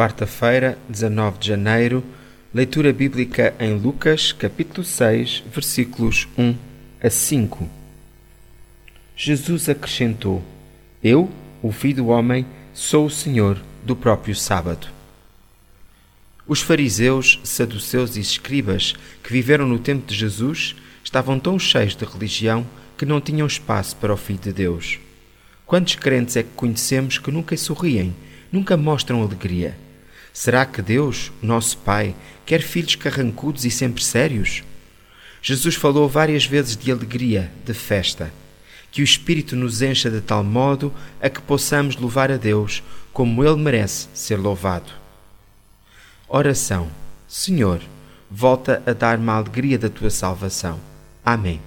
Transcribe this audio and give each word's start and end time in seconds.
Quarta-feira, 0.00 0.78
19 0.88 1.38
de 1.40 1.48
janeiro, 1.48 2.02
leitura 2.54 2.90
bíblica 2.90 3.54
em 3.60 3.76
Lucas, 3.76 4.32
capítulo 4.32 4.82
6, 4.82 5.44
versículos 5.52 6.26
1 6.38 6.54
a 7.02 7.10
5. 7.10 7.68
Jesus 9.14 9.68
acrescentou: 9.68 10.42
Eu, 11.04 11.30
o 11.62 11.70
Filho 11.70 11.96
do 11.96 12.06
Homem, 12.06 12.46
sou 12.72 13.04
o 13.04 13.10
Senhor 13.10 13.60
do 13.84 13.94
próprio 13.94 14.34
sábado. 14.34 14.86
Os 16.48 16.62
fariseus, 16.62 17.38
saduceus 17.44 18.16
e 18.16 18.20
escribas 18.20 18.94
que 19.22 19.30
viveram 19.30 19.68
no 19.68 19.78
tempo 19.78 20.06
de 20.06 20.14
Jesus 20.14 20.76
estavam 21.04 21.38
tão 21.38 21.58
cheios 21.58 21.94
de 21.94 22.06
religião 22.06 22.66
que 22.96 23.04
não 23.04 23.20
tinham 23.20 23.46
espaço 23.46 23.94
para 23.96 24.14
o 24.14 24.16
Filho 24.16 24.38
de 24.38 24.52
Deus. 24.54 24.98
Quantos 25.66 25.94
crentes 25.96 26.36
é 26.36 26.42
que 26.42 26.54
conhecemos 26.56 27.18
que 27.18 27.30
nunca 27.30 27.54
sorriem, 27.54 28.16
nunca 28.50 28.78
mostram 28.78 29.22
alegria? 29.22 29.76
Será 30.32 30.64
que 30.64 30.80
Deus, 30.80 31.32
nosso 31.42 31.78
Pai, 31.78 32.14
quer 32.46 32.62
filhos 32.62 32.94
carrancudos 32.94 33.64
e 33.64 33.70
sempre 33.70 34.02
sérios? 34.02 34.62
Jesus 35.42 35.74
falou 35.74 36.08
várias 36.08 36.44
vezes 36.44 36.76
de 36.76 36.92
alegria, 36.92 37.50
de 37.64 37.74
festa. 37.74 38.32
Que 38.90 39.02
o 39.02 39.04
Espírito 39.04 39.56
nos 39.56 39.82
encha 39.82 40.10
de 40.10 40.20
tal 40.20 40.42
modo 40.42 40.92
a 41.20 41.28
que 41.28 41.40
possamos 41.40 41.96
louvar 41.96 42.30
a 42.30 42.36
Deus 42.36 42.82
como 43.12 43.44
Ele 43.44 43.56
merece 43.56 44.08
ser 44.12 44.36
louvado. 44.36 44.90
Oração. 46.28 46.88
Senhor, 47.26 47.80
volta 48.30 48.82
a 48.86 48.92
dar-me 48.92 49.30
a 49.30 49.34
alegria 49.34 49.78
da 49.78 49.88
tua 49.88 50.10
salvação. 50.10 50.78
Amém. 51.24 51.60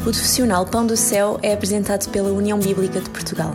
O 0.00 0.02
profissional 0.02 0.64
Pão 0.64 0.86
do 0.86 0.96
Céu 0.96 1.38
é 1.42 1.52
apresentado 1.52 2.10
pela 2.10 2.30
União 2.30 2.58
Bíblica 2.58 3.00
de 3.00 3.10
Portugal. 3.10 3.54